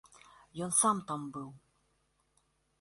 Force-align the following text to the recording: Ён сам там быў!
Ён 0.67 0.71
сам 0.79 1.03
там 1.13 1.21
быў! 1.37 1.49